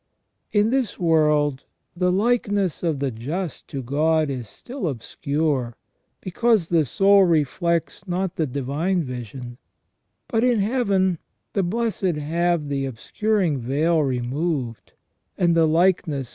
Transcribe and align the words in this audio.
t 0.51 0.57
In 0.57 0.71
this 0.71 0.97
world 0.97 1.65
the 1.95 2.11
likeness 2.11 2.81
of 2.81 2.97
the 2.97 3.11
just 3.11 3.67
to 3.67 3.83
God 3.83 4.31
is 4.31 4.49
still 4.49 4.87
obscure, 4.87 5.75
because 6.21 6.69
the 6.69 6.85
soul 6.85 7.23
reflects 7.25 8.07
not 8.07 8.35
the 8.35 8.47
divine 8.47 9.03
vision; 9.03 9.59
but 10.27 10.43
in 10.43 10.59
Heaven 10.59 11.19
the 11.53 11.61
blessed 11.61 12.15
have 12.15 12.67
the 12.67 12.85
obscuring 12.87 13.59
veil 13.59 14.01
removed, 14.01 14.93
and 15.37 15.55
the 15.55 15.67
likeness 15.67 16.09
will 16.09 16.13
be• 16.13 16.17
S. 16.21 16.29